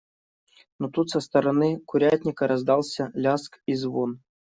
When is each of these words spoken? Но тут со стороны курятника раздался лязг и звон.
Но 0.79 0.89
тут 0.89 1.11
со 1.11 1.19
стороны 1.19 1.79
курятника 1.85 2.47
раздался 2.47 3.11
лязг 3.13 3.61
и 3.67 3.75
звон. 3.75 4.19